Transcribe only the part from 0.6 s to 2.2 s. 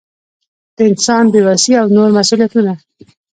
د انسان بې وسي او نور